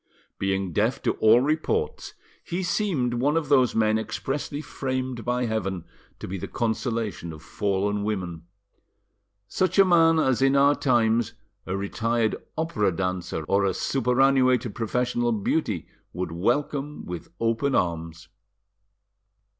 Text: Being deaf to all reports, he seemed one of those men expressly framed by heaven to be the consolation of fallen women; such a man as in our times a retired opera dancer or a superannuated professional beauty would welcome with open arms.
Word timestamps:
Being 0.39 0.73
deaf 0.73 0.99
to 1.03 1.11
all 1.17 1.41
reports, 1.41 2.15
he 2.43 2.63
seemed 2.63 3.13
one 3.13 3.37
of 3.37 3.49
those 3.49 3.75
men 3.75 3.99
expressly 3.99 4.59
framed 4.59 5.23
by 5.23 5.45
heaven 5.45 5.85
to 6.17 6.27
be 6.27 6.39
the 6.39 6.47
consolation 6.47 7.31
of 7.31 7.43
fallen 7.43 8.03
women; 8.03 8.47
such 9.47 9.77
a 9.77 9.85
man 9.85 10.17
as 10.17 10.41
in 10.41 10.55
our 10.55 10.73
times 10.73 11.33
a 11.67 11.77
retired 11.77 12.35
opera 12.57 12.91
dancer 12.91 13.43
or 13.43 13.63
a 13.63 13.75
superannuated 13.75 14.73
professional 14.73 15.31
beauty 15.33 15.85
would 16.13 16.31
welcome 16.31 17.05
with 17.05 17.27
open 17.39 17.75
arms. 17.75 18.27